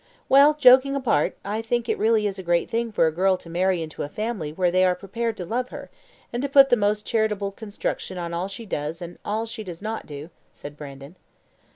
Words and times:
"Well, 0.27 0.55
joking 0.55 0.95
apart, 0.95 1.37
I 1.45 1.61
think 1.61 1.87
it 1.87 1.91
is 1.99 1.99
really 1.99 2.25
a 2.25 2.33
great 2.41 2.71
thing 2.71 2.91
for 2.91 3.05
a 3.05 3.11
girl 3.11 3.37
to 3.37 3.51
marry 3.51 3.83
into 3.83 4.01
a 4.01 4.09
family 4.09 4.51
where 4.51 4.71
they 4.71 4.83
are 4.83 4.95
prepared 4.95 5.37
to 5.37 5.45
love 5.45 5.69
her, 5.69 5.91
and 6.33 6.41
to 6.41 6.49
put 6.49 6.69
the 6.69 6.75
most 6.75 7.05
charitable 7.05 7.51
construction 7.51 8.17
on 8.17 8.33
all 8.33 8.47
she 8.47 8.65
does 8.65 8.99
and 9.03 9.19
all 9.23 9.45
she 9.45 9.63
does 9.63 9.79
not 9.79 10.07
do," 10.07 10.31
said 10.53 10.75
Brandon. 10.75 11.17